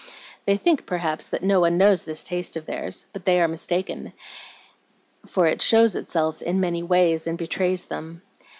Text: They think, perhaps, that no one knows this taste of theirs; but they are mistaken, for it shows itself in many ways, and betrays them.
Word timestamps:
They 0.45 0.57
think, 0.57 0.87
perhaps, 0.87 1.29
that 1.29 1.43
no 1.43 1.59
one 1.59 1.77
knows 1.77 2.05
this 2.05 2.23
taste 2.23 2.57
of 2.57 2.65
theirs; 2.65 3.05
but 3.13 3.23
they 3.25 3.39
are 3.39 3.47
mistaken, 3.47 4.13
for 5.27 5.45
it 5.45 5.61
shows 5.61 5.95
itself 5.95 6.41
in 6.41 6.59
many 6.59 6.81
ways, 6.81 7.27
and 7.27 7.37
betrays 7.37 7.85
them. 7.85 8.23